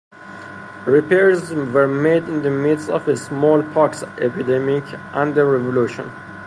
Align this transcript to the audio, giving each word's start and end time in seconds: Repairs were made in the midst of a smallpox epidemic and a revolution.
Repairs 0.87 1.51
were 1.51 1.87
made 1.87 2.23
in 2.23 2.41
the 2.41 2.49
midst 2.49 2.89
of 2.89 3.07
a 3.07 3.15
smallpox 3.15 4.01
epidemic 4.17 4.83
and 5.13 5.37
a 5.37 5.45
revolution. 5.45 6.09